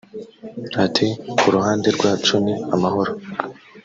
[0.85, 1.07] Ati”
[1.39, 3.11] Ku ruhande rwacu ni amahoro